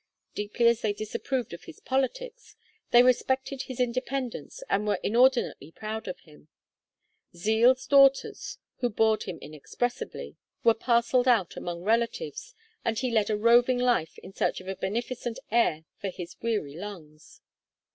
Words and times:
Deeply 0.33 0.65
as 0.65 0.81
they 0.81 0.93
disapproved 0.93 1.53
of 1.53 1.65
his 1.65 1.79
politics, 1.79 2.55
they 2.89 3.03
respected 3.03 3.61
his 3.61 3.79
independence 3.79 4.63
and 4.67 4.87
were 4.87 4.97
inordinately 5.03 5.71
proud 5.71 6.07
of 6.07 6.19
him. 6.21 6.47
Zeal's 7.35 7.85
daughters, 7.85 8.57
who 8.79 8.89
bored 8.89 9.25
him 9.25 9.37
inexpressibly, 9.43 10.37
were 10.63 10.73
parcelled 10.73 11.27
out 11.27 11.55
among 11.55 11.83
relatives, 11.83 12.55
and 12.83 12.97
he 12.97 13.11
led 13.11 13.29
a 13.29 13.37
roving 13.37 13.77
life 13.77 14.17
in 14.23 14.33
search 14.33 14.59
of 14.59 14.79
beneficent 14.79 15.37
air 15.51 15.85
for 15.99 16.09
his 16.09 16.35
weary 16.41 16.73
lungs. 16.75 17.41